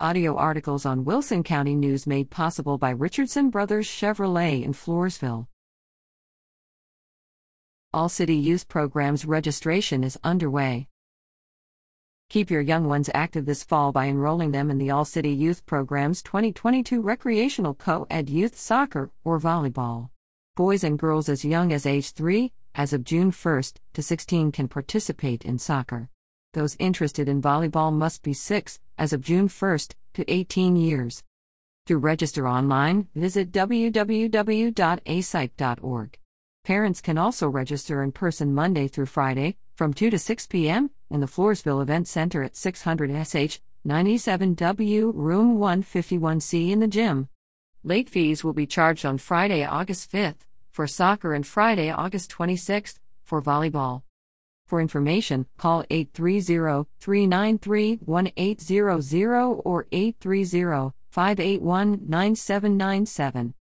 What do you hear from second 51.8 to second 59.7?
August 26th, for volleyball. For information, call 830 393 1800